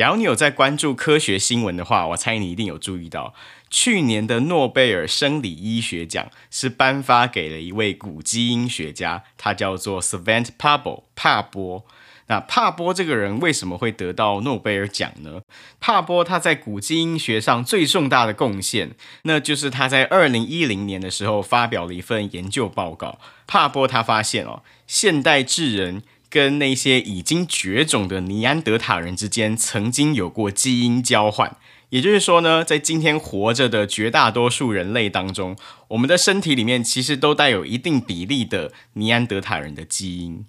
[0.00, 3.34] 假如你有在关注科学新闻的话，我猜你一定有注意到，
[3.68, 11.84] 去年的诺贝尔生理医学奖是颁发给了一位古基因学家，他叫做 Svante Pääbo 帕波。
[12.28, 15.42] 那帕波这个人为什么会得到诺贝尔奖呢？
[15.80, 18.92] 帕波他在古基因学上最重大的贡献，
[19.24, 23.18] 那就是他在二零一零年的时候发表了一份研究报告。
[23.46, 26.02] 帕波他发现哦，现代智人。
[26.30, 31.56] 跟那些已经绝种的尼安德塔人之间曾经有过基因交换，
[31.88, 35.56] 也就是说呢，在今天活着的绝大多数人类当中，
[35.88, 40.46] 我们的身体里面其实都带有一定比例的尼安德塔人的基因。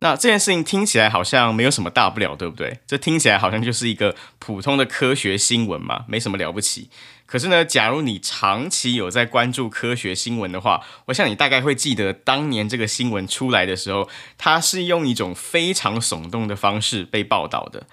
[0.00, 2.80] 那这件事情听起来好像没有什么大不了，对不对？
[2.86, 6.90] 这听起来好像就是一个普通的科学新闻嘛，没什么了不起。
[7.24, 17.86] 可是呢，假如你长期有在关注科学新闻的话，我想你大概会记得当年这个新闻出来的时候，它是用一种非常耸动的方式被报道的。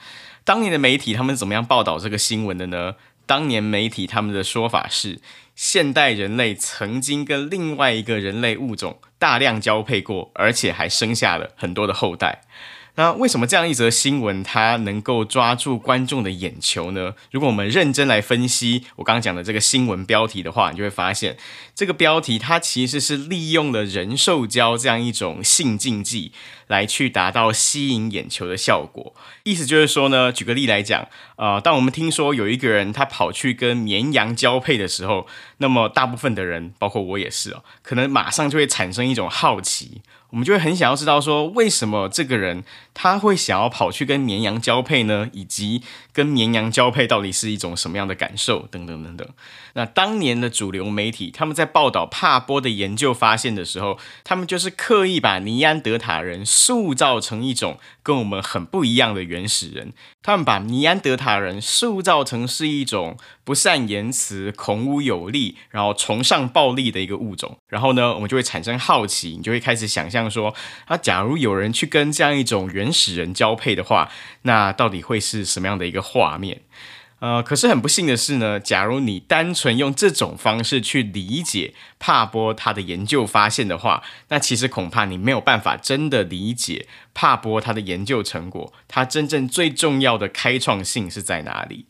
[0.43, 2.95] 当年的媒体他们怎么样报道这个新闻的呢？
[3.25, 5.21] 当年媒体他们的说法是，
[5.55, 12.41] 现代人类曾经跟另外一个人类物种大量交配过，而且还生下了很多的后代。
[12.95, 17.15] 那为什么这样一则新闻它能够抓住观众的眼球呢？
[17.31, 21.35] 如果我们认真来分析我刚刚讲的这个新闻标题的话，你就会发现，
[21.73, 26.33] 这个标题它其实是利用了人兽交这样一种性禁忌
[26.67, 29.15] 来去达到吸引眼球的效果。
[29.41, 31.07] 意思就是说呢，举个例来讲，
[31.37, 35.25] 呃，当我们听说有一个人他跑去跟绵羊交配的时候，
[35.57, 40.03] 那么大部分的人，包括我也是哦，可能马上就会产生一种好奇。
[40.33, 42.63] 我们就会很想要知道说，为什么这个人
[42.95, 45.29] 他会想要跑去跟绵羊交配呢？
[45.31, 48.67] 以及跟绵羊交配到底是一种什么样的感受？
[48.71, 49.29] 等等等等。
[49.73, 59.93] 那当年的主流媒体他们在报道帕波的研究发现的时候，他们就是刻意把尼安德塔人塑造成一种跟我们很不一样的原始人。
[60.23, 67.57] 他们把尼安德塔人塑造成是一种不善言辞、孔武有力，然后崇尚暴力的一个物种。
[67.67, 70.53] 然后呢，我们就会产生好奇，你就会开始想象说，
[70.85, 74.09] 啊，假如有人去跟这样一种原始人交配的话，
[74.43, 76.61] 那到底会是什么样的一个画面？
[77.19, 91.85] 呃，可是很不幸的是呢，假如你单纯用这种方式去理解帕波他的研究发现的话，那其实恐怕你没有办法真的理解帕波他的研究成果，他真正最重要的开创性是在哪里。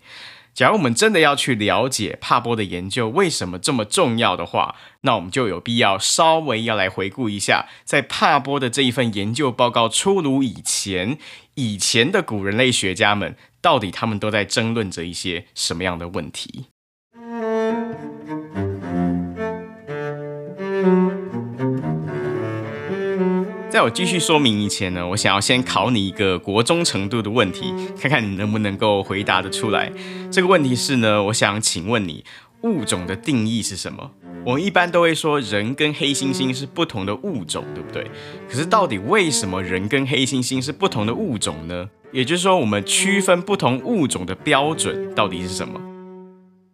[0.53, 11.17] 假如我们真的要去了解帕波的研究为什么这么重要的话，那我们就有必要稍微要来回顾一下，在帕波的这一份研究报告出炉以前，
[11.55, 13.35] 以前的古人类学家们。
[13.63, 16.65] 到底他们都在争论着一些什么样的问题？
[23.73, 29.91] 在我继续说明以前呢，我想要先考你一个国中程度的问题，看看你能不能够回答得出来。
[30.29, 32.23] 这个问题是呢，我想请问你，
[32.61, 34.11] 物种的定义是什么？
[34.45, 38.05] 我们一般都会说人跟黑猩猩是不同的物种，对不对？
[38.47, 41.89] 可是到底为什么人跟黑猩猩是不同的物种呢？
[42.11, 45.81] 也就是说，我们区分不同物种的标准到底是什么？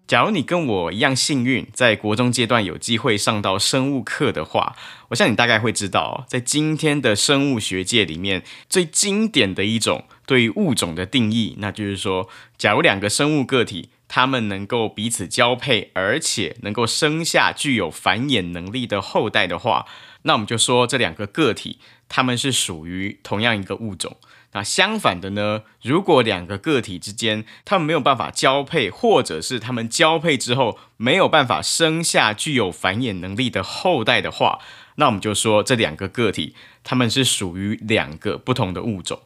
[0.09, 4.75] 假如你跟我一样幸运，在国中阶段有机会上到生物课的话，
[5.09, 12.27] 我想你大概会知道，在今天的生物学界里面，最经典的一种对于物种的定义，那就是说，
[12.57, 19.85] 假如两个生物个体，它们能够彼此交配，而且能够生下具有繁衍能力的后代的话，
[20.23, 21.77] 那我们就说这两个个体，
[22.07, 24.17] 它们是属于同样一个物种。
[24.51, 25.61] 那相反的呢？
[25.83, 34.59] 如果两个个体之间，他们没有办法交配，或者是他们交配之后没有办法生下具有繁衍能力的后代的话，
[34.95, 39.21] 那我们就说这两个个体，他们是属于两个不同的物种。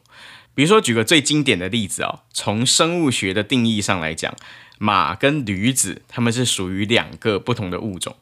[0.54, 4.36] 比如说，举个最经典的例子啊，从生物学的定义上来讲，
[4.78, 8.14] 马跟驴子，他们是属于两个不同的物种。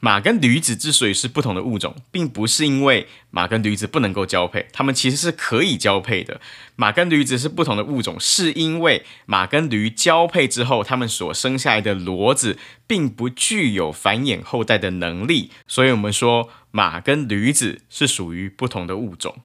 [0.00, 6.40] 马跟驴子之所以是不同的物种，并不是因为马跟驴子不能够交配，它们其实是可以交配的。
[6.74, 19.40] 马跟驴子是不同的物种，是因为马跟驴交配之后，它们所生下来的骡子并不具有繁衍后代的能力，所以我们说马跟驴子是属于不同的物种。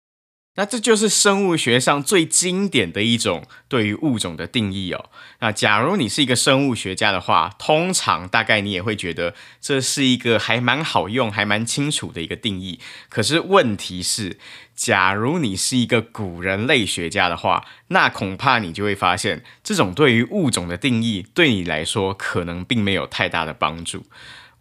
[0.56, 5.10] 那这就是生物学上最经典的一种对于物种的定义哦。
[5.40, 12.80] 那假如你是一个生物学家的话，通常大概你也会觉得这是一个还蛮好用、还蛮清楚的一个定义。
[13.10, 14.40] 可是问题是，
[14.74, 24.06] 假如你是一个古人类学家的话，那恐怕你就会发现，这种对于物种的定义对你来说可能并没有太大的帮助。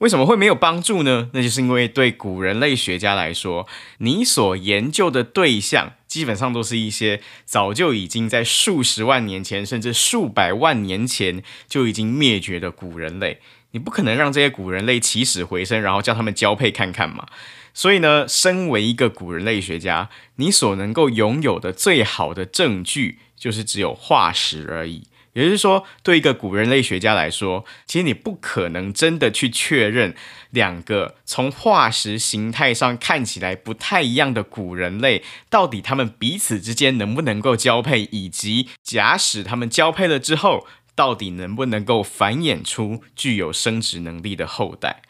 [0.05, 1.31] 为什么会没有帮助呢？
[1.33, 3.67] 那就是因为对古人类学家来说，
[4.01, 13.41] 你所研究的对象基本上都是一些早就已经在数十万年前，甚至数百万年前就已经灭绝的古人类。
[13.71, 17.27] 你不可能让这些古人类起死回生，然后叫他们交配看看嘛。
[17.73, 25.05] 所以呢，身为一个古人类学家，你所能够拥有的最好的证据，就是只有化石而已。
[25.35, 30.15] 也就是说，对一个古人类学家来说，其实你不可能真的去确认
[30.51, 45.03] 两个从化石形态上看起来不太一样的古人类，到底他们彼此之间能不能够交配，以及假使他们交配了之后，到底能不能够繁衍出具有生殖能力的后代。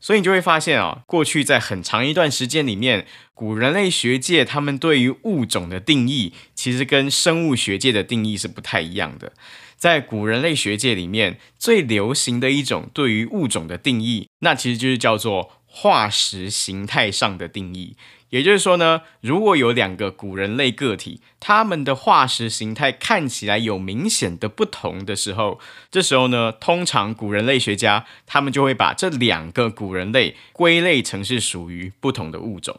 [0.00, 9.32] 所以你就会发现啊，过去在很长一段时间里面，古人类学界他们对于物种的定义，其实跟生物学界的定义是不太一样的。
[9.76, 17.96] 在古人类学界里面，最流行的一种对于物种的定义，那其实就是叫做化石形态上的定义。
[18.30, 25.58] 也就是说呢，如果有两个古人类个体，他们的化石形态看起来有明显的不同的时候，
[25.90, 32.78] 这时候呢，通常古人类学家他们就会把这两个古人类归类成是属于不同的物种。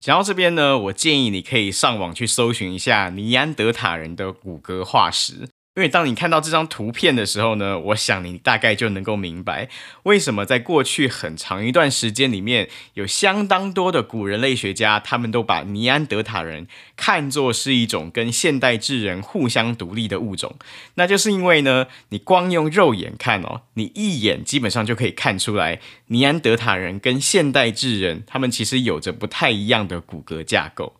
[0.00, 5.48] 讲到这边呢，我建议你可以上网去搜寻一下尼安德塔人的骨骼化石。
[5.74, 9.70] 因为当你看到这张图片的时候呢，我想你大概就能够明白，
[10.02, 20.56] 为什么在过去很长一段时间里面，有相当多的古人类学家，他们都把尼安德塔人看作是一种跟现代智人互相独立的物种。
[20.96, 30.96] 那就是因为呢，你光用肉眼看哦，你一眼基本上就可以看出来，尼安德塔人跟现代智人，他们其实有着不太一样的骨骼架构。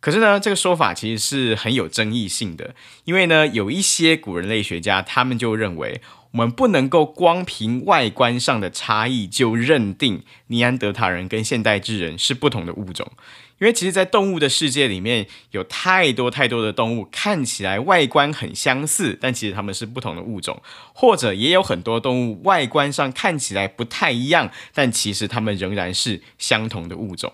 [0.00, 2.74] 可是呢，这个说法其实是很有争议性的，
[3.04, 6.00] 因为呢，有一些古人类学家他们就认为，
[6.32, 13.10] 我们不能够光凭外观上的差异就认定尼安德塔人跟现代智人是不同的物种，
[13.58, 20.62] 因为其实，在动物的世界里面，有太多太多的动物看起来外观很相似，但其实它们是不同的物种，
[20.92, 27.32] 或者也有很多动物外观上看起来不太一样，但其实它们仍然是相同的物种。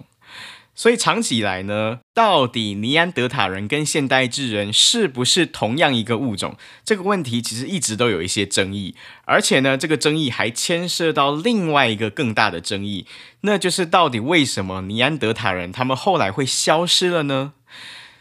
[0.77, 6.57] 所以长期以来呢，到底尼安德塔人跟现代智人是不是同样一个物种？
[6.85, 8.95] 这个问题其实一直都有一些争议，
[9.25, 13.07] 而且呢，这个争议还牵涉到另外一个更大的争议，
[13.41, 17.55] 那就是到底为什么尼安德塔人他们后来会消失了呢？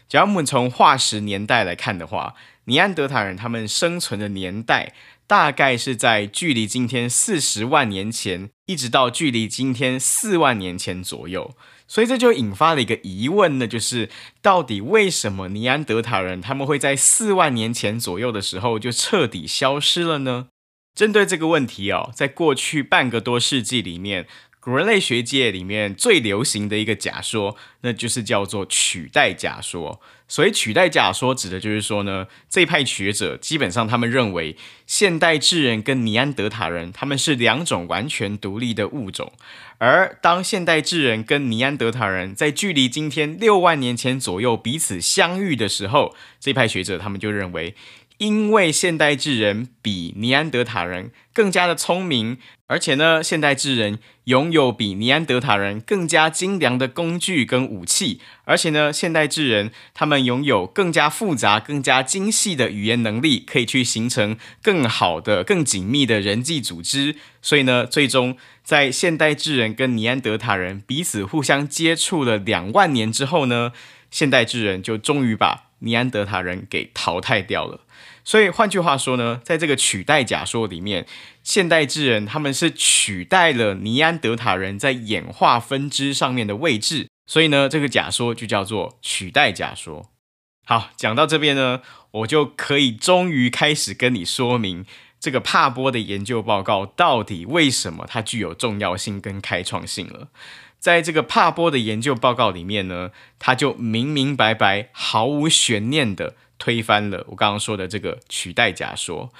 [0.08, 4.92] 假如我们从化石年代来看的话，尼安德塔人他们生存的年代
[5.28, 11.54] 大概是在距离今天四十万年前，一直到距离今天四万年前左右。
[11.94, 14.10] 所以这就引发了一个疑问那，就是
[14.42, 20.48] 到底为什么尼安德塔人他们会在四万年前左右的时候就彻底消失了呢？
[20.96, 24.26] 针对这个问题哦，在过去半个多世纪里面，
[24.58, 30.00] 古人类学界里面最流行的一个假说，那就是叫做取代假说。
[30.34, 39.32] 所以取代假说指的就是说呢，这一派学者基本上他们认为，现代智人跟尼安德塔人他们是两种完全独立的物种。
[39.78, 47.76] 而当现代智人跟尼安德塔人在距离今天六万年前左右彼此相遇的时候，这一派学者他们就认为，
[48.18, 67.16] 因为现代智人比尼安德塔人更加的聪明，而且呢，现代智人拥有比尼安德塔人更加精良的工具跟武器，而且呢，现代智人他们拥有更加复杂、更加精细的语言能力，可以去形成更好的、更紧密的人际组织。
[67.42, 73.72] 所以呢，最终在现代智人跟尼安德塔人彼此互相接触了两万年之后呢，
[74.10, 77.80] 现代智人就终于把尼安德塔人给淘汰掉了。
[78.24, 81.06] 所以换句话说呢，在这个取代假说里面，
[81.42, 90.10] 现代智人他们是取代了尼安德塔人在演化分支上面的位置，所以呢，这个假说就叫做取代假说。
[90.66, 94.86] 好，讲到这边呢，我就可以终于开始跟你说明
[95.20, 100.28] 这个帕波的研究报告到底为什么它具有重要性跟开创性了。
[100.78, 109.32] 在这个帕波的研究报告里面呢，他就明明白白、毫无悬念的推翻了我刚刚说的这个取代假说。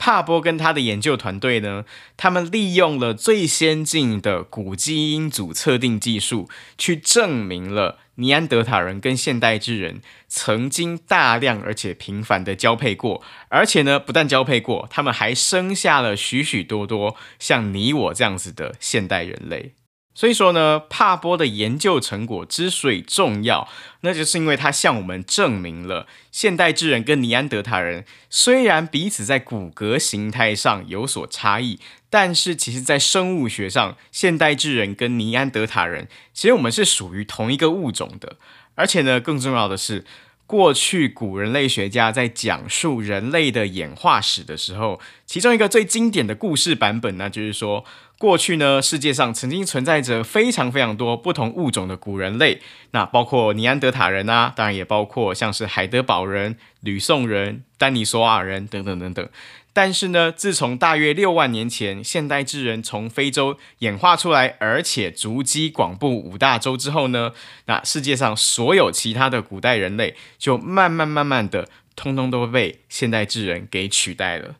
[0.00, 1.84] 帕波跟他的研究团队呢，
[2.16, 6.48] 他们利用了最先进的古基因组测定技术，
[6.78, 19.72] 去证明了尼安德塔人跟现代智人曾经大量而且频繁的交配过，而且呢，不但交配过，他们还生下了许许多多像你我这样子的现代人类。
[20.18, 23.68] 所以说呢，帕波的研究成果之所以重要，
[24.00, 31.78] 那就是因为他向我们证明了现代智人跟尼安德塔人虽然彼此在骨骼形态上有所差异，
[32.10, 38.38] 但是其实在生物学上，现代智人跟尼安德塔人其实我们是属于同一个物种的。
[38.74, 40.04] 而且呢，更重要的是，
[40.48, 47.84] 过去古人类学家在讲述人类的演化史的时候，其中一个最经典的故事版本呢，就是说。
[48.18, 52.60] 过去呢，世界上曾经存在着非常非常多不同物种的古人类，
[52.90, 59.28] 那包括尼安德塔人啊，当然也包括像是海德堡人、吕宋人、丹尼索瓦人等等等等。
[59.72, 67.30] 但是呢，自从大约六万年前现代智人从非洲演化出来，而且足迹广布五大洲之后呢，
[67.66, 74.56] 那世界上所有其他的古代人类就慢慢慢慢的，通通都被现代智人给取代了。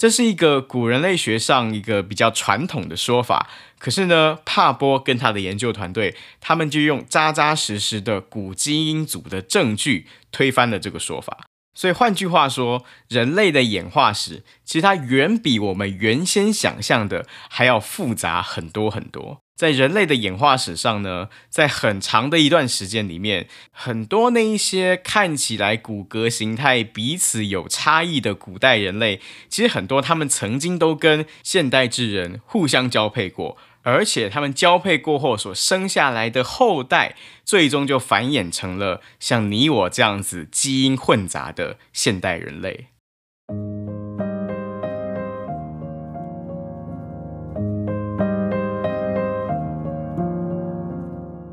[0.00, 11.40] 这是一个古人类学上一个比较传统的说法，可是呢，帕波跟他的研究团队，他们就用扎扎实实的古基因组的证据推翻了这个说法。
[11.74, 19.42] 所以换句话说，人类的演化史其实它远比我们原先想象的还要复杂很多很多。
[19.60, 37.14] 在人类的演化史上呢，在很长的一段时间里面，很多那一些看起来骨骼形态彼此有差异的古代人类，其实很多他们曾经都跟现代智人互相交配过，而且他们交配过后所生下来的后代，
[37.44, 42.86] 最终就繁衍成了像你我这样子基因混杂的现代人类。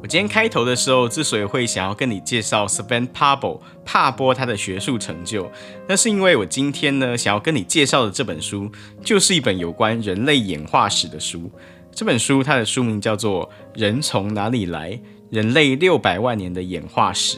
[0.07, 5.51] 今天开头的时候，之所以会想要跟你介绍 Sven pablo 帕波他的学术成就，
[5.87, 8.71] 那是因为我今天呢想要跟你介绍的这本书，
[9.03, 11.51] 就是一本有关人类演化史的书。
[11.91, 13.49] 这本书它的书名叫做
[13.79, 14.97] 《人从哪里来？
[15.29, 17.37] 人类六百万年的演化史》。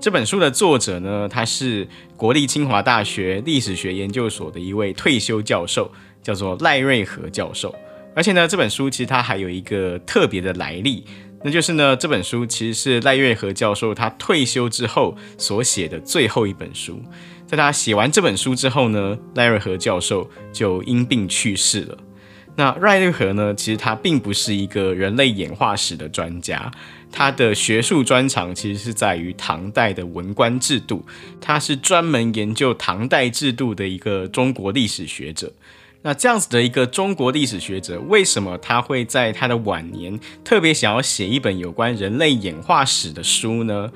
[0.00, 1.86] 这本书的作者呢，他是
[2.16, 5.88] 国立清华大学历史学研究所的一位退休教授，
[6.22, 7.72] 叫做赖瑞和教授。
[8.16, 11.04] 而且呢，这本书其实它还有一个特别的来历。
[11.42, 17.00] 那就是呢，这本书其实是赖瑞和教授他退休之后所写的最后一本书。
[17.46, 21.98] 在他写完这本书之后呢，赖瑞和教授就因病去世了。
[22.56, 26.70] 那赖瑞和呢，其实他并不是一个人类演化史的专家，
[27.10, 31.04] 他的学术专长其实是在于唐代的文官制度，
[31.40, 35.50] 他是专门研究唐代制度的一个中国历史学者。
[36.02, 43.90] 那这样子的一个中国历史学者，为什么他会在他的晚年特别想要写一本有关人类演化史的书呢？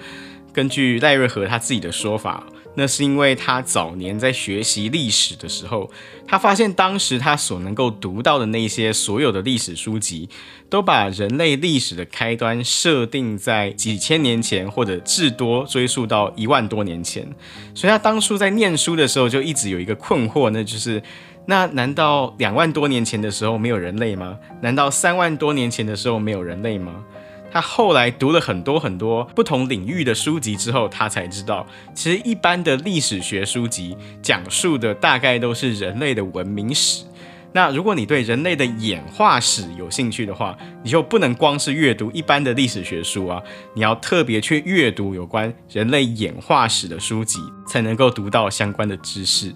[0.52, 2.44] 根据赖瑞和他自己的说法，
[2.76, 5.90] 那是因为他早年在学习历史的时候，
[6.28, 10.28] 他发现当时他所能够读到的那些所有的历史书籍，
[10.68, 17.26] 都把人类历史的开端设定在几千年前，或者至多追溯到一万多年前。
[17.74, 21.02] 所以他当初在念书的时候，就一直有一个困惑，那就是。
[21.46, 24.38] 那难道两万多年前的时候没有人类吗？
[24.62, 27.04] 难道三万多年前的时候没有人类吗？
[27.52, 37.04] 他后来读了很多很多不同领域的书籍之后，他才知道，其实一般的历史学书籍讲述的大概都是人类的文明史。
[37.52, 43.40] 那如果你对人类的演化史有兴趣的话，你就不能光是阅读一般的历史学书啊，
[43.74, 49.54] 你要特别去阅读有关人类演化史的书籍，才能够读到相关的知识。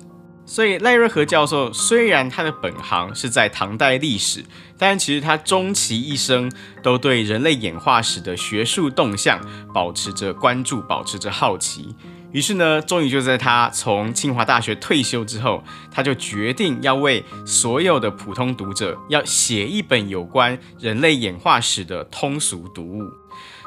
[0.49, 4.43] 所以赖瑞和教授虽然他的本行是在唐代历史，
[4.78, 6.50] 但其实他终其一生
[6.83, 9.38] 都对人类演化史的学术动向
[9.75, 11.95] 保持着关注，保持着好奇。
[12.33, 23.02] 于是呢，终于就在他从清华大学退休之后，他就决定要为所有的普通读者要写一本有关人类演化史的通俗读物。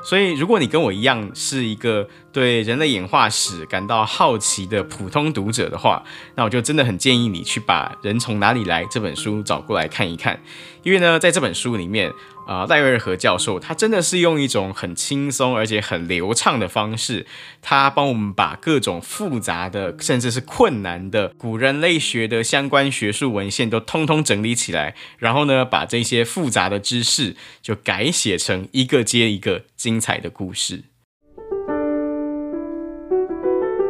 [0.03, 6.03] 所以，如果你跟我一样是一个对人类演化史感到好奇的普通读者的话，
[6.35, 10.41] 那我就真的很建议你去把《人从哪里来》这本书找过来看一看，
[10.83, 12.11] 因为呢，在这本书里面。
[12.47, 17.25] 啊，赖瑞和教授，他真的是用一种很轻松而且很流畅的方式，
[17.61, 30.90] 他帮我们把各种复杂的甚至是困难的古人类学的相关学术文献都通通整理起来，然后呢，把这些复杂的知识就改写成一个接一个精彩的故事。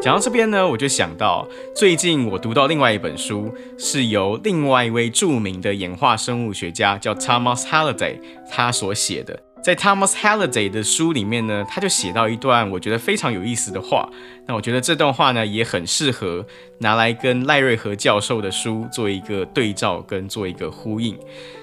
[0.01, 9.39] 讲到这边呢，我就想到最近我读到另外一本书，是由另外一位著名的演化生物学家叫 Thomas Halliday 他所写的。
[9.63, 14.09] 在 Thomas Halliday 的书里面呢，他就写到一段我觉得非常有意思的话。
[14.47, 16.43] 那我觉得这段话呢，也很适合
[16.79, 21.15] 拿来跟赖瑞和教授的书做一个对照，跟做一个呼应。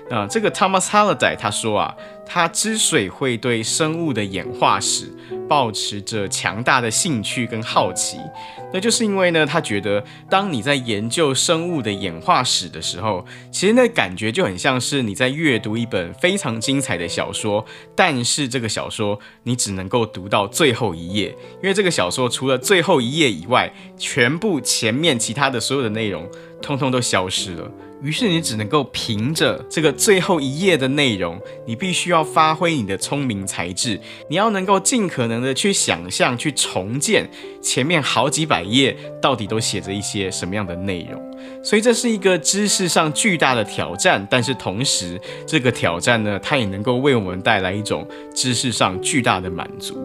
[0.08, 1.92] 那，这个 Thomas Halliday 他说啊，
[2.28, 5.10] 他之所以会对生物的演化史
[5.48, 8.18] 保持着强大的兴趣跟好奇，
[8.70, 17.64] 那就是因为呢，他觉得当你在研究生物的演化史的时候，其实那感觉就很像是你在阅读一本非常精彩的小说，
[17.96, 21.30] 但是这个小说你只能够读到最后一页，
[21.62, 26.28] 因为这个小说除了最后一页以外，全部前面其他的所有的内容
[26.60, 27.70] 通通都消失了。
[28.02, 37.28] 于是你只能够凭着这个最后一页的内容，你必须要发挥你的聪明才智，你要能够尽可能的去想象、去重建
[37.60, 41.20] 前面好几百页到底都写着一些什么样的内容。
[41.62, 49.98] 所以这是一个知识上巨大的挑战，但是同时这个挑战呢，它也能够为我们带来一种知识上巨大的满足。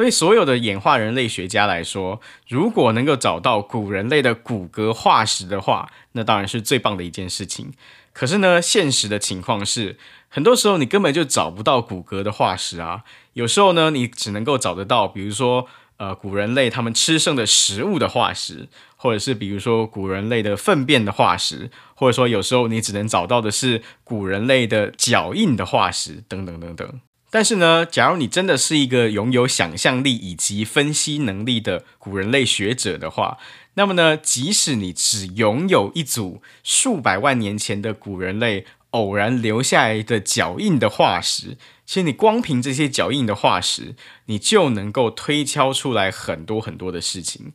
[0.00, 7.74] 对所有的演化人类学家来说，如果能够找到古人类的骨骼化石的话，那当然是最棒的一件事情。
[8.14, 9.98] 可是呢，现实的情况是，
[10.30, 13.04] 很多时候你根本就找不到骨骼的化石啊。
[13.34, 15.66] 有时候呢，你只能够找得到，比如说，
[15.98, 27.00] 呃，古人类他们吃剩的食物的化石，或者是比如说古人类的粪便的化石，或者说有时候你只能找到的是古人类的脚印的化石，等等等等。
[27.30, 33.38] 但是呢，假如你真的是一个拥有想象力以及分析能力的古人类学者的话，
[33.74, 41.56] 那么呢，即使你只拥有一组数百万年前的古人类偶然留下来的脚印的化石，
[41.86, 43.94] 其实你光凭这些脚印的化石，
[44.26, 47.52] 你就能够推敲出来很多很多的事情。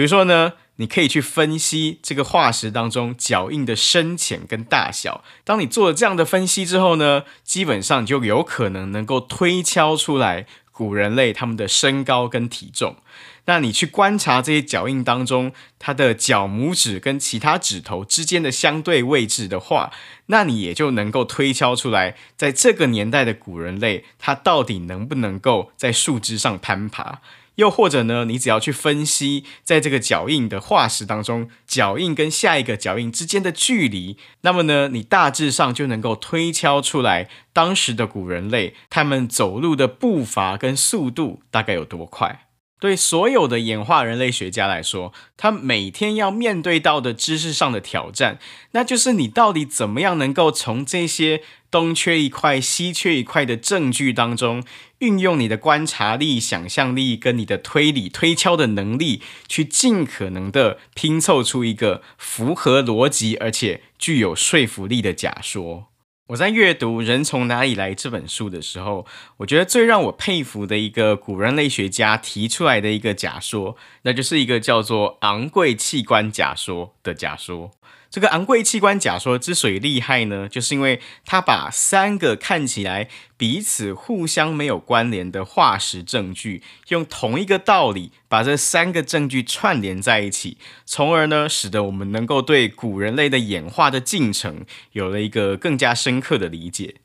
[0.00, 5.22] 比如说呢，你可以去分析这个化石当中脚印的深浅跟大小。
[5.44, 12.96] 当你做了这样的分析之后呢，基本上就有可能能够推敲出来古人类他们的身高跟体重。
[13.44, 19.92] 那你去观察这些脚印当中，它的脚拇指跟其他指头之间的相对位置的话，
[20.26, 27.20] 那你也就能够推敲出来，在这个年代的古人类，它到底能不能够在树枝上攀爬。
[27.60, 42.46] 又或者呢，你只要去分析，在这个脚印的化石当中，脚印跟下一个脚印之间的距离，那么呢，你大致上就能够推敲出来，当时的古人类他们走路的步伐跟速度大概有多快。
[42.80, 48.38] 对所有的演化人类学家来说，他每天要面对到的知识上的挑战，
[48.72, 54.64] 那就是你到底怎么样能够从这些东缺一块、西缺一块的证据当中，
[55.00, 65.89] 运用你的观察力、想象力跟你的推理推敲的能力，去尽可能的拼凑出一个符合逻辑而且具有说服力的假说。
[66.30, 69.04] 我在阅读《人从哪里来》这本书的时候，
[69.38, 77.72] 我觉得最让我佩服的一个古人类学家提出来的一个假说，那就是一个叫做昂贵器官假说的假说。
[78.10, 96.96] 这个昂贵器官假说之所以厉害呢，就是因为它把三个看起来彼此互相没有关联的化石证据，用同一个道理把这三个证据串联在一起，从而呢，使得我们能够对古人类的演化的进程有了一个更加深刻的理解。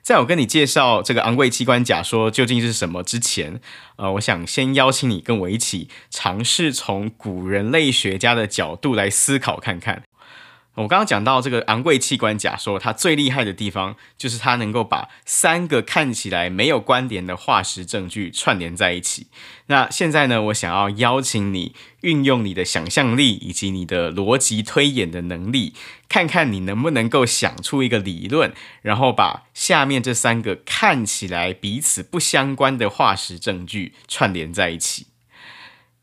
[0.00, 3.60] 在我跟你介绍这个昂贵器官假说究竟是什么之前，
[3.96, 10.02] 呃，我想先邀请你跟我一起尝试从古人类学家的角度来思考看看。
[10.74, 19.26] 我刚刚讲到这个昂贵器官假说，它最厉害的地方就是它能够把三个看起来没有关联的化石证据串联在一起。
[19.66, 25.74] 那现在呢，我想要邀请你运用你的想象力以及你的逻辑推演的能力，
[26.08, 35.08] 看看你能不能够想出一个理论，然后把下面这三个看起来彼此不相关的化石证据串联在一起。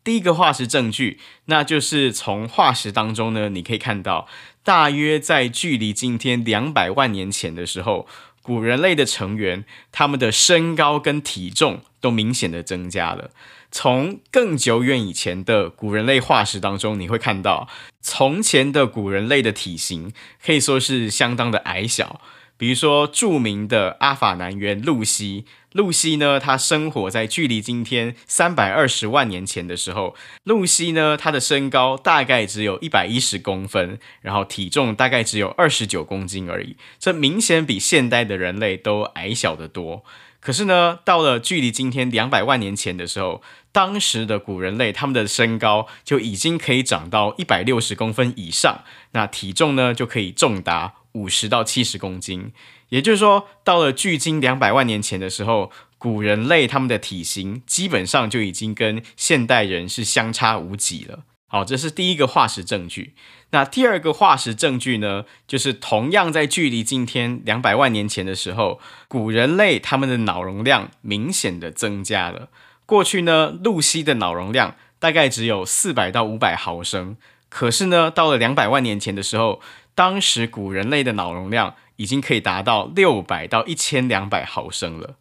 [0.04, 4.28] 第一个化石证据，那就是从化石当中呢，你可以看到。
[4.70, 8.08] 大约在距离今天两百万年前的时候，
[8.44, 13.32] 古人类的成员，他们的身高跟体重都明显的增加了。
[13.72, 17.68] 从更久远以前的古人类化石当中，你会看到，
[18.00, 20.14] 从前的古人类的体型
[20.46, 22.22] 可以说是相当的矮小。
[22.60, 25.46] 比如说著名的阿法南猿露西。
[25.72, 30.14] 露西呢，它生活在距离今天三百二十万年前的时候。
[30.44, 36.76] 露西呢，它的身高大概只有一百一十公分，然后体重大概只有二十九公斤而已。
[37.00, 40.04] 这明显比现代的人类都矮小得多。
[40.42, 43.42] 可是呢，到了距离今天两百万年前的时候，
[43.72, 52.52] 当时的古人类他们的身高就已经可以长到一百六十公分以上，那体重呢就可以重达五十到七十公斤。
[52.90, 61.20] 也就是说，到了距今两百万年前的时候，古人类他们的体型基本上就已经跟现代人是相差无几了。
[61.48, 63.14] 好，这是第一个化石证据。
[63.52, 72.50] 那第二个化石证据呢，就是同样在距离今天两百万年前的时候，古人类他们的脑容量明显的增加了。
[72.86, 77.18] 过去呢，露西的脑容量大概只有四百到五百毫升，
[77.50, 79.60] 可是呢，到了两百万年前的时候，
[80.00, 85.18] 当时古人类的脑容量已经可以达到六百到一千两百毫升了。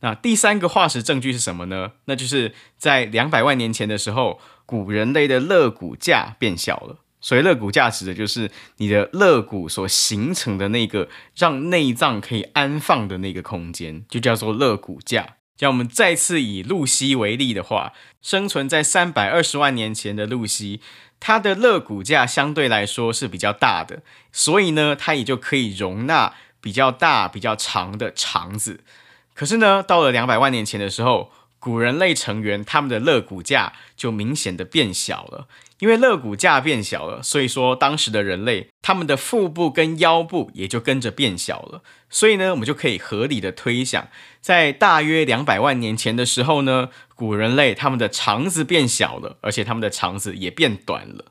[0.00, 1.92] 那第三个化石证据是什么呢？
[2.06, 6.98] 那就是在两百万年前的时候，古人类的肋骨架变小了。
[7.20, 15.36] 所谓肋骨架指的就是你的肋骨所形成的那个让内脏可以安放的那个空间，就叫做肋骨架。
[15.56, 20.80] 像我们再次以露西为例的话，生存在三百二十万年前的露西。
[21.18, 24.02] 它的肋骨架相对来说是比较大的，
[24.32, 28.80] 所以呢，它也就可以容纳比较大、比较长的肠子。
[29.34, 35.48] 可是呢，到了两百万年前的时候，古人类成员他们的肋骨架就明显的变小了。
[35.78, 41.82] 因为肋骨架变小了，所以说当时的人类他们的腹部跟腰部也就跟着变小了。
[42.08, 44.08] 所以呢，我们就可以合理的推想，
[44.40, 51.26] 在大约两百万年前的时候呢，古人类他们的肠子变小了，而且他们的肠子也变短了。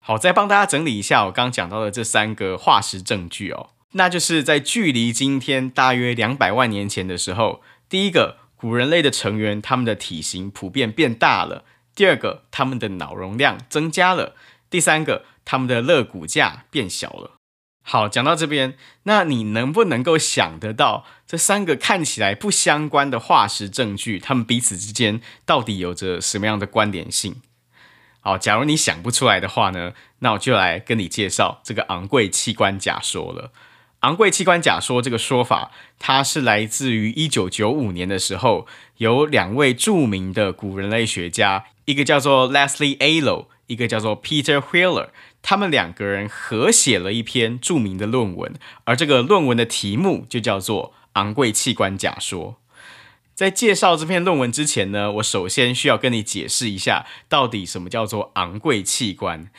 [0.00, 11.64] 好，再帮大家整理一下我刚刚讲到的这三个化石证据哦，那就是在距离今天大约两百万年前的时候，第一个，古人类的成员他们的体型普遍变大了。
[11.94, 14.34] 第二个，他们的脑容量增加了；
[14.70, 17.32] 第三个，他们的肋骨架变小了。
[17.82, 27.36] 好，讲到这边，那你能不能够想得到这三个看起来不相关的化石证据，他们彼此之间到底有着什么样的关联性？
[28.20, 33.50] 好，假如你想不出来的话呢，那我就来跟你介绍这个昂贵器官假说了。
[34.00, 38.66] 昂贵器官假说这个说法，它是来自于一九九五年的时候，
[38.98, 41.64] 有两位著名的古人类学家。
[41.90, 45.08] 一个叫做 Leslie Allo，一个叫做 Peter Wheeler，
[45.42, 52.52] 他们两个人合写了一篇著名的论文，而这个论文的题目就叫做《昂贵器官假说》。
[53.34, 59.50] 在介绍这篇论文之前呢，我首先需要跟你解释一下，到底什么叫做昂贵器官。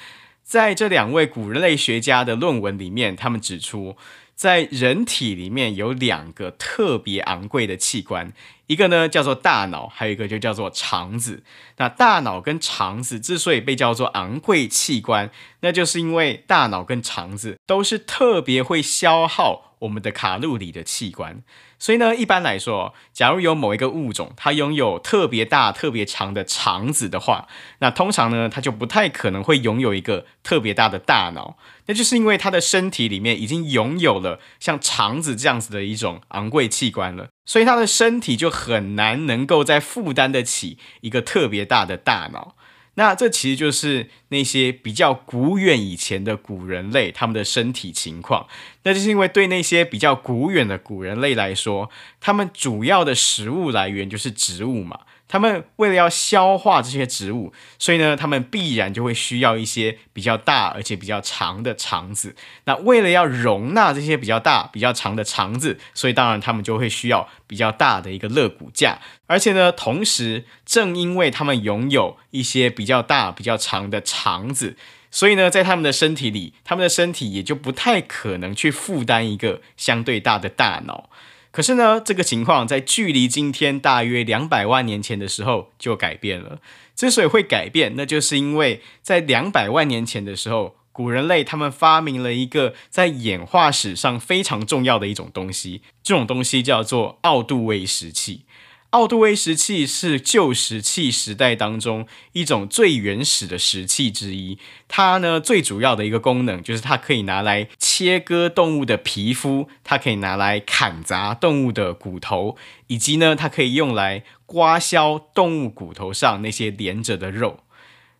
[0.41, 3.97] 在这两位古人类学家的论文里面，他们指出，
[4.35, 8.31] 在人体里面有两个特别昂贵的器官，
[8.67, 11.43] 一个呢叫做大脑，还有一个就叫做肠子。
[11.81, 21.41] 那大脑跟肠子之所以被叫做昂贵器官，那就是因为大脑跟肠子都是特别会消耗我们的卡路里的器官。
[21.79, 27.47] 所以呢，一般来说，假如有某一个物种，它拥有特别大、特别长的肠子的话，
[27.79, 31.57] 那通常呢，它就不太可能会拥有一个特别大的大脑。
[31.87, 42.55] 那就是因为它的身体里面已经拥有了像肠子这样子的一种昂贵器官了，所以它的身体就很难能够再负担得起一个特别大的大脑。
[42.95, 48.47] 那这其实就是那些比较古远以前的古人类他们的身体情况。
[48.83, 54.99] 那就是因为对那些比较古远的古人类来说，他们主要的食物来源就是植物嘛。
[55.31, 62.35] 他们为了要消化这些植物，所以呢，他们必然就会需要一些比较大而且比较长的肠子。
[62.65, 68.99] 那为了要容纳这些比较大、比较长的肠子，所以当然他们就会需要比较大的一个肋骨架。
[69.27, 74.75] 而且呢，同时正因为他们拥有一些比较大、比较长的肠子，
[75.09, 81.09] 所以呢，在他们的身体里，他们的身体也就不太可能去负担一个相对大的大脑。
[81.51, 86.59] 可是呢，这个情况在距离今天大约两百万年前的时候就改变了。
[86.95, 98.45] 之所以会改变，那就是因为在两百万年前的时候，古人类他们发明了一个在演化史上非常重要的一种东西，这种东西叫做奥杜威石器。
[98.91, 104.57] 奥杜威石器是旧石器时代当中一种最原始的石器之一。
[104.89, 107.69] 它呢，最主要的一个功能就是它可以拿来
[108.03, 117.59] 切割动物的皮肤，它可以拿来砍砸动物的骨头，以及呢，它可以用来刮削动物骨头上那些连着的肉。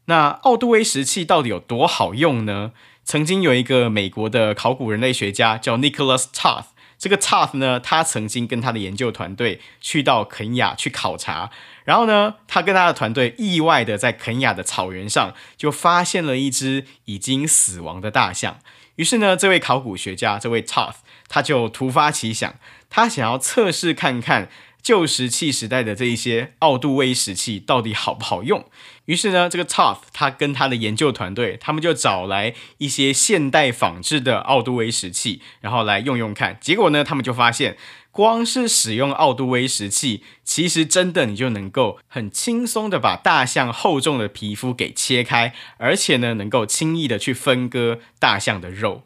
[0.06, 2.74] 那奥杜威石器到底有多好用呢？
[3.04, 6.66] 曾经有一个美国的考古人类学家叫 Nicholas Toth。
[7.00, 11.50] 这个 Toth 呢，他曾经跟他的研究团队去到肯亚去考察，
[11.84, 18.60] 然后呢，他跟他的团队意外的在肯亚的草原上就发现了一只已经死亡的大象。
[18.96, 20.96] 于是呢，这位考古学家，这位 Toth，
[21.28, 22.56] 他就突发奇想，
[22.90, 24.50] 他想要测试看看。
[24.84, 28.66] 旧石器时代的这一些奥杜威石器到底好不好用？
[29.06, 36.58] 于是呢，这个 Toth 他跟他的研究团队，他们就找来一些现代仿制的奥杜威石器，然后来用用看。
[36.60, 37.78] 结果呢，他们就发现，
[38.12, 49.04] 光是使用奥杜威石器，其实真的你就能够很轻松的把大象厚重的皮肤给切开，而且呢，能够轻易的去分割大象的肉。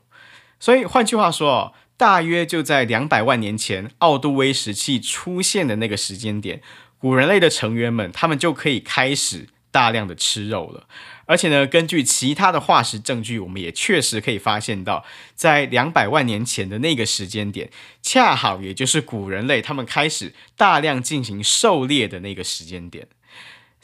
[0.60, 6.62] 所以换句话说哦，大约就在两百万年前，奥杜威石器出现的那个时间点，
[6.98, 10.88] 古人类的成员们，他们就可以开始大量的吃肉了。
[11.26, 15.04] 而且呢，根据其他的化石证据，我们也确实可以发现到，
[15.36, 17.70] 在两百万年前的那个时间点，
[18.02, 23.08] 恰好也就是古人类他们开始大量进行狩猎的那个时间点。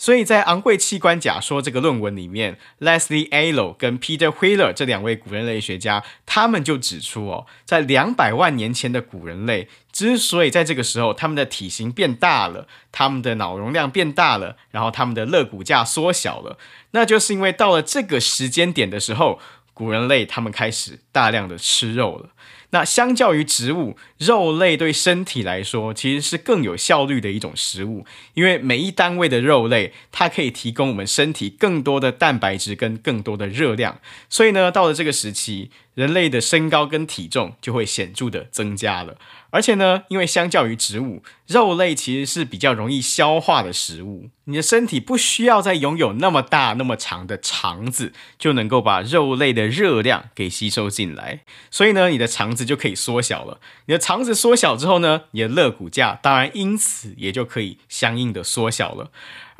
[0.02, 16.58] 所以在昂贵器官假说这个论文里面，Leslie Allo 跟 Peter Wheeler 这两位古人类学家，他们就指出哦，在两百万年前的古人类之所以在这个时候他们的体型变大了，他们的脑容量变大了，然后他们的肋骨架缩小了，
[16.94, 19.40] 那就是因为到了这个时间点的时候，
[19.76, 22.32] 古人类他们开始大量的吃肉了。
[22.72, 39.18] 那相较于植物，肉类对身体来说其实是更有效率的一种食物，因为每一单位的肉类，它可以提供我们身体更多的蛋白质跟更多的热量，所以呢，到了这个时期，人类的身高跟体重就会显著的增加了。
[39.50, 44.30] 而且呢，因为相较于植物，肉类其实是比较容易消化的食物。
[44.46, 51.42] 你的身体不需要再拥有那么大、那么长的肠子，就能够把肉类的热量给吸收进来。
[51.70, 53.60] 所以呢，你的肠子就可以缩小了。
[53.88, 59.12] 你的肠子缩小之后呢，你的肋骨架当然因此也就可以相应的缩小了。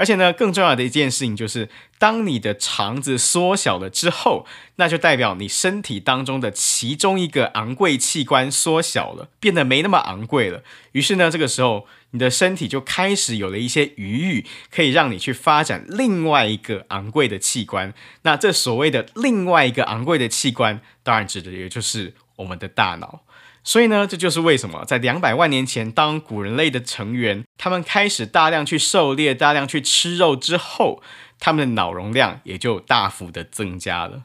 [0.02, 10.64] 而且呢，更重要的一件事情就是，当你的肠子缩小了之后，那就代表你身体当中的其中一个昂贵器官缩小了，变得没那么昂贵了。
[10.94, 17.94] 于是呢，这个时候你的身体就开始有了一些余裕，可以让你去发展另外一个昂贵的器官。
[18.24, 23.22] 那这所谓的另外一个昂贵的器官，当然指的也就是我们的大脑。
[23.64, 31.04] 所以呢，这就是为什么在两百万年前，当古人类的成员他们开始大量去狩猎、大量去吃肉之后，
[31.40, 34.24] 他们的脑容量也就大幅的增加了。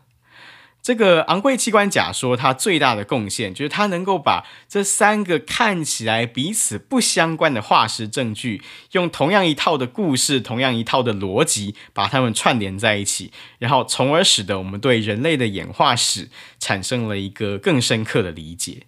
[0.82, 18.86] 这个昂贵器官假说，它最大的贡献就是它能够把这三个看起来彼此不相关的化石证据，用同样一套的故事、同样一套的逻辑，把它们串联在一起，然后从而使得我们对人类的演化史产生了一个更深刻的理解。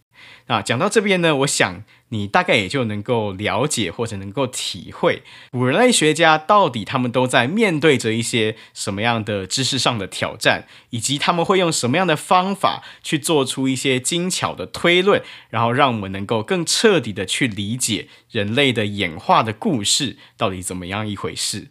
[0.49, 21.69] 啊讲到这边呢，我想你大概也就能够了解或者能够体会，古人类学家到底他们都在面对着一些什么样的知识上的挑战，以及他们会用什么样的方法去做出一些精巧的推论，然后让我们能够更彻底的去理解人类的演化的故事到底怎么样一回事。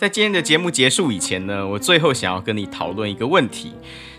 [0.00, 3.74] 在今天的节目结束以前呢，我最后想要跟你讨论一个问题，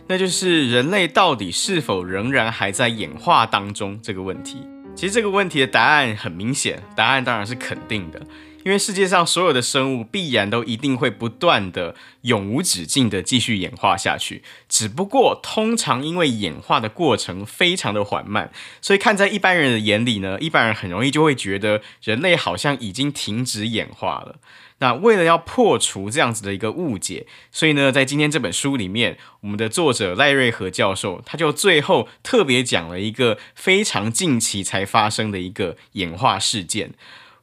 [0.06, 4.60] 那就是人类到底是否仍然还在演化当中这个问题。
[4.96, 8.22] 其实这个问题的答案很明显，答案当然是肯定的，
[8.64, 14.44] 因为世界上所有的生物必然都一定会不断的、永无止境的继续演化下去。
[14.70, 24.36] 只不过通常因为演化的过程非常的缓慢，所以看在一般人的眼里呢，一般人很容易就会觉得人类好像已经停止演化了。
[24.80, 36.94] 那为了要破除这样子的一个误解，所以呢，在今天这本书里面，我们的作者赖瑞和教授他就最后特别讲了一个非常近期才发生的一个演化事件。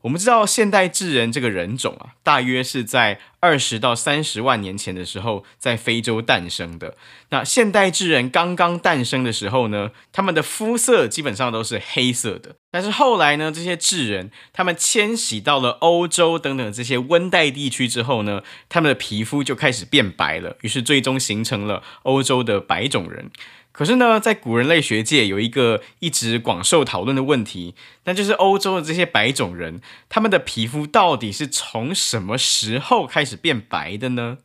[0.02, 6.96] 我们知道现代智人这个人种啊，大约是在二十到三十万年前的时候在非洲诞生的。
[7.30, 12.56] 那现代智人刚刚诞生的时候呢，他们的肤色基本上都是黑色的。
[12.70, 23.30] 但是后来呢，这些智人他们迁徙到了欧洲等等这些温带地区之后呢，他们的皮肤就开始变白了，于是最终形成了欧洲的白种人。
[23.78, 34.38] 可是呢，在古人类学界有一个一直广受讨论的问题，那就是欧洲的这些白种人，他们的皮肤到底是从什么时候开始变白的呢？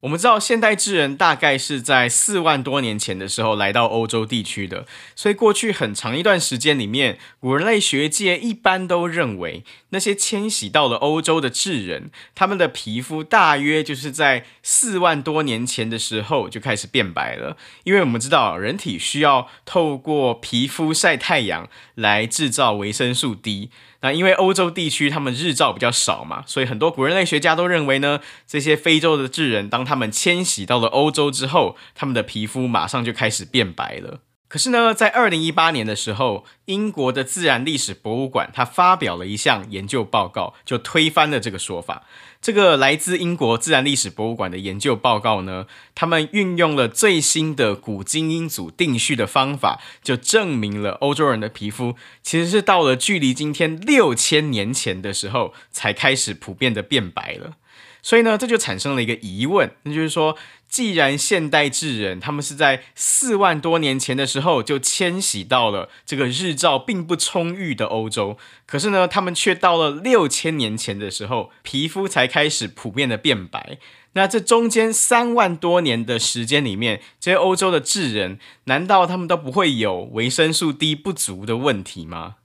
[0.00, 9.64] 我们知道，现代智人大概是在四万多年前的时候来到欧洲地区的，所以过去很长一段时间里面，古人类学界一般都认为，
[9.96, 23.70] 那些迁徙到了欧洲的智人，他们的皮肤大约就是在四万多年前的时候就开始变白了，因为我们知道，人体需要透过皮肤晒太阳来制造维生素 D。
[24.02, 34.20] 那因为欧洲地区他们日照比较少嘛，所以很多古人类学家都认为呢，这些非洲的智人，当他们迁徙到了欧洲之后，他们的皮肤马上就开始变白了。
[34.48, 42.04] 可是呢，在二零一八年的时候，英国的自然历史博物馆它发表了一项研究报告，就推翻了这个说法。
[42.40, 57.56] 这个来自英国自然历史博物馆的研究报告呢，他们运用了最新的古基因组定序的方法，就证明了欧洲人的皮肤其实是到了距离今天六千年前的时候才开始普遍的变白了。
[58.00, 60.36] 所以呢，这就产生了一个疑问，那就是说，
[60.68, 73.78] 既然现代智人他们是在四万多年前的时候就迁徙到了这个日照并不充裕的欧洲，可是呢，他们却到了六千年前的时候，皮肤才开始普遍的变白。
[74.12, 82.36] 那这中间三万多年的时间里面，这些欧洲的智人，难道他们都不会有维生素 D 不足的问题吗？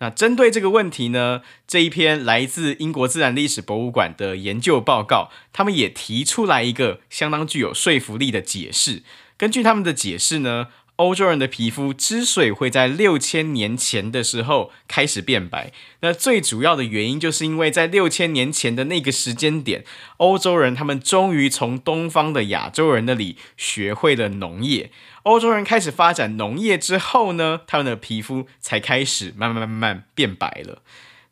[0.00, 9.02] 那针对这个问题呢，这一篇来自英国自然历史博物馆的研究报告，他们也提出来一个相当具有说服力的解释。
[9.36, 10.68] 根据他们的解释呢，
[11.00, 19.82] 欧洲人的皮肤之所以会在六千年前的时候开始变白，那最主要的原因就是因为在六千年前的那个时间点，
[20.18, 24.90] 欧洲人他们终于从东方的亚洲人那里学会了农业。
[25.22, 30.82] 欧洲人开始发展农业之后呢，他们的皮肤才开始慢慢慢慢变白了。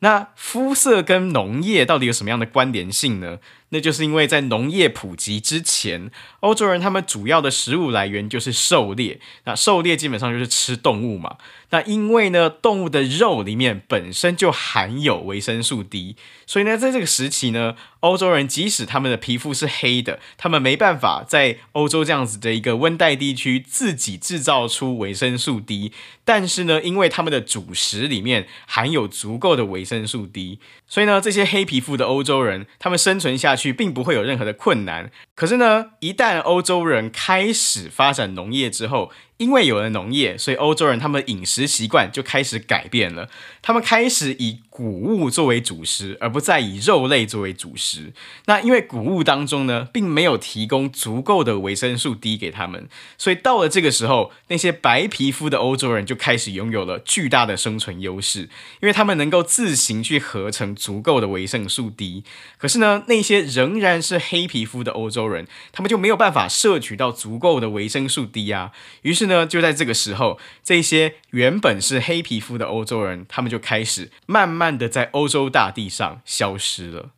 [0.00, 3.40] 那肤色跟农业到底有什么样的关联性呢？
[3.70, 9.20] 那就是因为在农业普及之前，欧洲人他们主要的食物来源就是狩猎。
[9.44, 11.36] 那狩猎基本上就是吃动物嘛。
[11.70, 25.92] 那因为呢，动物的肉里面本身就含有维生素 D，所以呢，在这个时期呢，欧洲人即使他们的皮肤是黑的，他们没办法在欧洲这样子的一个温带地区自己制造出维生素 D。
[26.24, 35.10] 但是呢，因为他们的主食里面含有足够的维生素 D，所以呢，这些黑皮肤的欧洲人，他们生存下去并不会有任何的困难。
[35.34, 43.28] 可是呢，一旦欧洲人开始发展农业之后，因为有了农业，所以欧洲人他们饮食习惯就开始改变了。
[43.62, 48.12] 他们开始以谷物作为主食，而不再以肉类作为主食。
[48.46, 58.48] 那因为谷物当中呢，并没有提供足够的维生素 D 给他们，所以到了这个时候，那些白皮肤的欧洲人就开始拥有了巨大的生存优势，
[58.80, 62.24] 因为他们能够自行去合成足够的维生素 D。
[62.56, 68.72] 可是呢，那些仍然是黑皮肤的欧洲人，他们就没有办法摄取到足够的维生素 D 啊。
[69.02, 77.10] 于是呢，就在这个时候，这些原本是黑皮肤的欧洲人，他们就开始慢慢的在欧洲大地上消失了。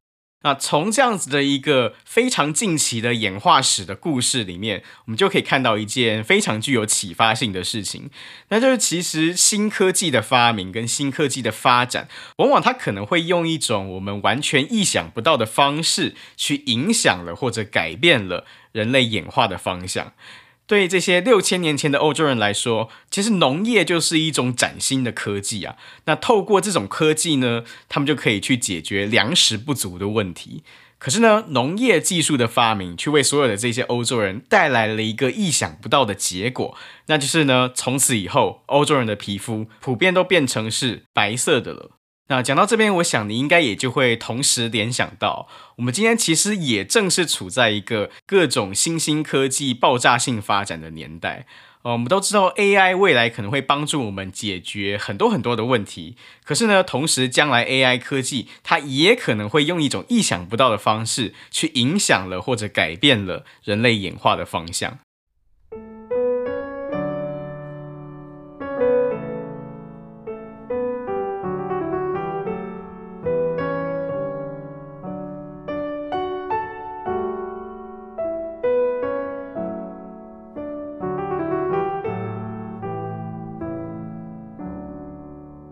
[0.43, 8.09] 那从这样子的一个非常近期的演化史的故事里面，我们就可以看到一件非常具有启发性的事情，
[8.49, 20.15] 那就是其实新科技的发明跟新科技的发展，往往它可能会用一种我们完全意想不到的方式，去影响了或者改变了人类演化的方向。
[20.71, 25.75] 对这些六千年前的欧洲人来说，其实农业就是一种崭新的科技啊。
[26.05, 30.63] 那透过这种科技呢，他们就可以去解决粮食不足的问题。
[30.99, 41.91] 可是呢，农业技术的发明却为所有的这些欧洲人带来了一个意想不到的结果，那就是呢，从此以后，欧洲人的皮肤普遍都变成是白色的了。
[42.31, 51.45] 那讲到这边，我想你应该也就会同时联想到，我们今天其实也正是处在一个各种新兴科技爆炸性发展的年代。
[51.83, 56.15] 呃，我们都知道 AI 未来可能会帮助我们解决很多很多的问题，
[56.45, 65.01] 可是呢，同时将来 AI 科技它也可能会用一种意想不到的方式去影响了或者改变了人类演化的方向。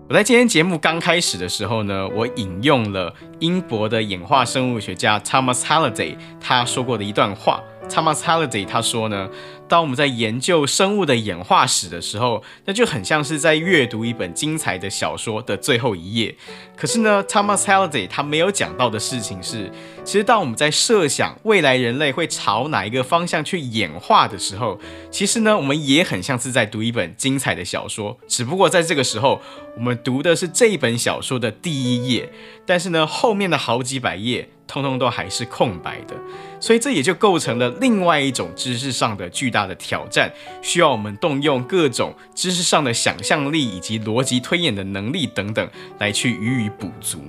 [0.09, 7.63] 我在今天节目刚开始的时候呢，我引用了英国的演化生物学家 Thomas Halliday 他说过的一段话。
[7.89, 9.29] Thomas Halliday 他说呢，
[9.67, 16.35] 当我们在研究生物的演化史的时候，那就很像是在阅读一本精彩的小说的最后一页。
[16.77, 19.71] 可是呢，Thomas Halliday 他没有讲到的事情是，
[20.05, 24.79] 其实当我们在设想未来人类会朝哪一个方向去演化的时候，
[25.11, 29.41] 其实呢，我们也很像是在读一本精彩的小说，只不过在这个时候，
[29.77, 32.31] 我们读的是这一本小说的第一页，
[32.65, 34.51] 但是呢，后面的好几百页。
[34.69, 36.15] 通通都还是空白的，
[36.61, 40.33] 所以这也就构成了另外一种知识上的巨大的挑战，
[40.63, 47.23] 需要我们动用各种知识上的想象力以及逻辑推演的能力等等来去予以补足。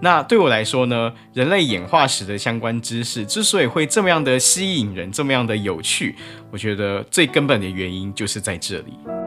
[0.00, 6.16] 那对我来说呢，人类演化史的相关知识之所以会这么样的吸引人，这么样的有趣，
[6.50, 9.23] 我觉得最根本的原因就是在这里。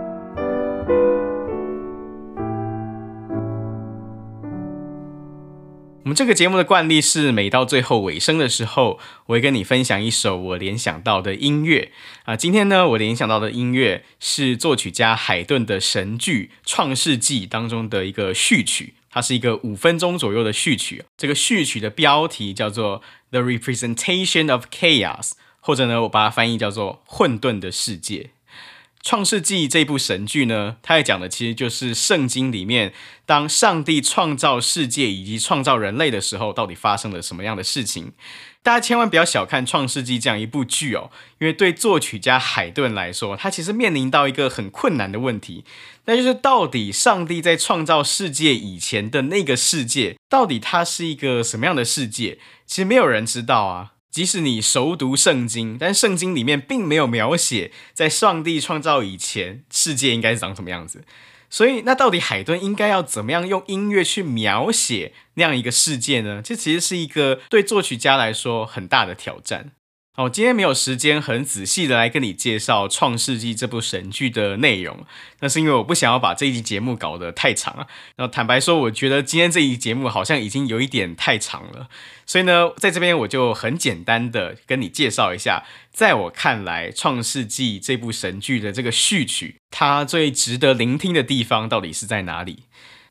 [6.07, 11.91] 我们这个节目的惯例是，每到最后尾声的时候，我会跟你分享一首我联想到的音乐
[12.23, 12.33] 啊。
[12.33, 21.03] 今天呢，我联想到的音乐是作曲家海顿的神剧《创世纪》当中的一个序曲，它是一个五分钟左右的序曲。
[21.17, 23.01] 这个序曲的标题叫做
[23.31, 28.15] 《The Representation of Chaos》，或者呢，我把它翻译叫做《混沌的世界》。
[29.07, 32.91] 《创世纪》这部神剧呢，它也讲的其实就是圣经里面，
[33.25, 38.11] 当上帝创造世界以及创造人类的时候，到底发生了什么样的事情。
[38.61, 45.63] 大家千万不要小看《创世纪》这样一部剧哦，因为对作曲家海顿来说，他其实面临到一个很困难的问题，
[46.03, 52.39] 那就是到底上帝在创造世界以前的那个世界，到底它是一个什么样的世界？
[52.65, 53.93] 其实没有人知道啊。
[54.17, 61.03] 即使你熟读圣经，但圣经里面并没有描写在上帝创造以前世界应该是长什么样子。
[61.51, 66.41] 所以，那到底海顿应该要怎么样用音乐去描写那样一个世界呢？
[66.43, 69.69] 这其实是一个对作曲家来说很大的挑战。
[70.17, 75.05] 哦，今天没有时间很仔细的来跟你介绍《创世纪》这部神剧的内容，
[75.41, 77.85] 那是因为我不想要把这一集节目搞得太长了。
[78.15, 81.87] 然后坦白说，我觉得今天这一集节目好像已经有一点太长了，
[82.25, 92.63] 所以呢，在这边我就很简单的跟你介绍一下，在我看来，《创世纪》这部神剧的这个序曲，它最值得聆听的地方到底是在哪里？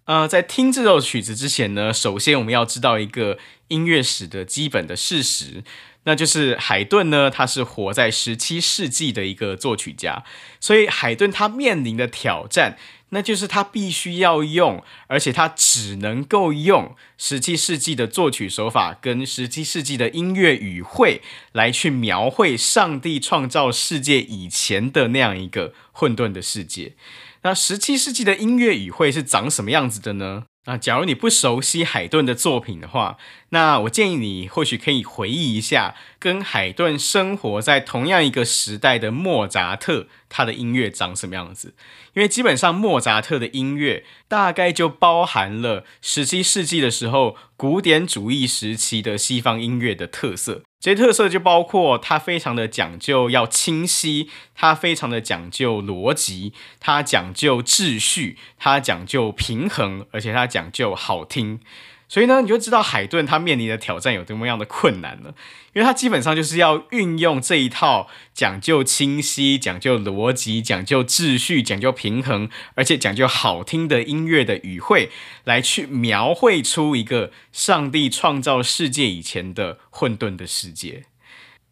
[0.07, 3.38] 呃，在听这首曲子之前呢，首先我们要知道一个
[3.68, 5.62] 音乐史的基本的事实。
[6.07, 10.22] 那就是海顿呢，他是活在十七世纪的一个作曲家，
[10.61, 12.78] 所以海顿他面临的挑战，
[13.09, 26.94] 那就是他必须要用，而且他只能够用十七世纪的作曲手法跟十七世纪的音乐语汇来去描绘上帝创造世界以前的那样一个混沌的世界。
[27.42, 30.44] 那十七世纪的音乐语汇是长什么样子的呢？
[30.66, 33.18] 那假如你不熟悉海顿的作品的话，
[33.50, 41.74] 那我建议你或许可以回忆一下，跟海顿生活在同样一个时代的莫扎特，他的音乐长什么样子？
[42.14, 50.62] 因为基本上莫扎特的音乐大概就包含了十七世纪的时候古典主义时期的西方音乐的特色。
[50.78, 61.60] 这些特色就包括它非常的讲究要清晰，它非常的讲究逻辑，它讲究秩序，它讲究平衡，而且它讲究好听。
[62.09, 65.34] 所以呢，你就知道海顿他面临的挑战有多么样的困难了，
[65.72, 75.11] 因为他基本上就是要运用这一套讲究清晰、讲究逻辑、讲究秩序、讲究平衡，而且讲究好听的音乐的语汇，
[75.44, 81.07] 来去描绘出一个上帝创造世界以前的混沌的世界。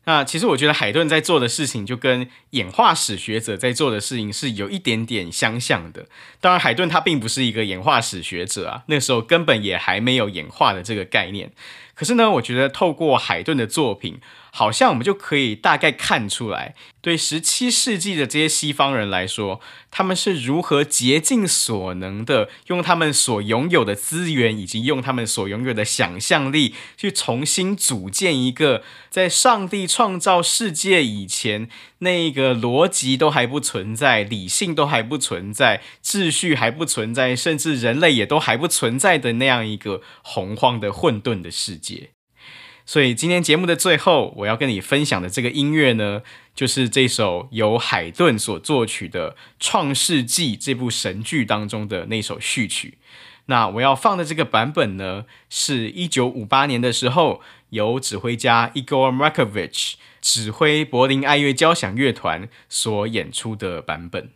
[0.07, 6.07] 那其实我觉得海顿在做的事情，就跟演化史学者在做的事情是有一点点相像的。
[6.41, 11.53] 当然，海顿他并不是一个演化史学者啊，那时候根本也还没有演化的这个概念。
[11.95, 14.21] 可是呢，我觉得透过海顿的作品，
[14.57, 42.11] 好像我们就可以大概看出来，对十七世纪的这些西方人来说，他们是如何竭尽所能的用他们所拥有的资源，以及用他们所拥有的想象力，去重新组建一个在上帝创造世界以前，那个逻辑都还不存在，理性都还不存在，秩序还不存在，甚至人类也都还不存在的那样一个洪荒的混沌的世界。
[42.87, 46.23] 所以今天节目的最后，我要跟你分享的这个音乐呢，
[46.55, 52.99] 就是这首由海顿所作曲的《创世纪》这部神剧当中的那首序曲。
[53.47, 64.31] 那我要放的这个版本呢，是一九五八年的时候，由指挥家 Igor Markovich 指挥柏林爱乐交响乐团所演出的版本。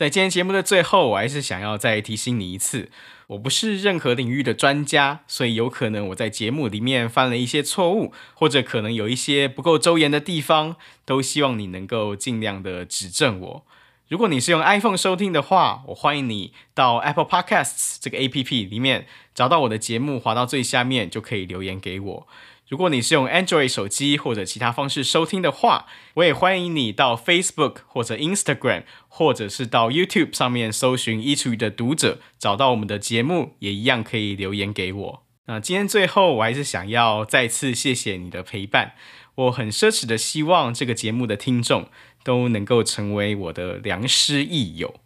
[0.00, 2.88] 在今天节目的最后，我还是想要再提醒你一次，
[3.26, 13.66] 我不是任何领域的专家，所以有可能我在节目里面犯了一些错误，或者可能有一些不够周延的地方，都希望你能够尽量的指正我。
[14.08, 22.26] 如果你是用 iPhone 收听的话，我欢迎你到 Apple Podcasts 这个 APP 里面找到我的节目，滑到最下面就可以留言给我。
[22.70, 35.22] 如果你是用 Android 手机或者其他方式收听的话，我也欢迎你到 Facebook 或者 Instagram，或者是到 YouTube 上面搜寻“一厨的读者”，找到我们的节目，也一样可以留言给我。
[35.46, 38.92] 那今天最后，我还是想要再次谢谢你的陪伴。
[39.34, 41.88] 我很奢侈的希望这个节目的听众
[42.22, 45.00] 都能够成为我的良师益友。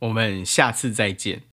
[0.00, 1.53] 我们下次再见。